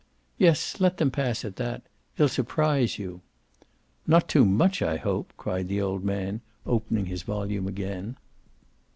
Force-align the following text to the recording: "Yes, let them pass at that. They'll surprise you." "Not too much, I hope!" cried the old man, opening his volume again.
"Yes, 0.39 0.79
let 0.79 0.97
them 0.97 1.11
pass 1.11 1.45
at 1.45 1.57
that. 1.57 1.83
They'll 2.17 2.27
surprise 2.27 2.97
you." 2.97 3.21
"Not 4.07 4.27
too 4.27 4.45
much, 4.45 4.81
I 4.81 4.97
hope!" 4.97 5.31
cried 5.37 5.67
the 5.67 5.79
old 5.79 6.03
man, 6.03 6.41
opening 6.65 7.05
his 7.05 7.21
volume 7.21 7.67
again. 7.67 8.17